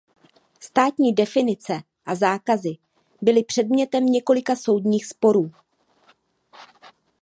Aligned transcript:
Státní 0.59 1.13
definice 1.13 1.81
a 2.05 2.15
zákazy 2.15 2.77
byly 3.21 3.43
předmětem 3.43 4.05
několika 4.05 4.55
soudních 4.55 5.05
sporů. 5.05 5.51